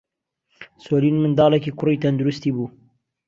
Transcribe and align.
سۆلین 0.85 1.15
منداڵێکی 1.23 1.71
کوڕی 1.79 2.01
تەندروستی 2.03 2.51
بوو. 2.55 2.67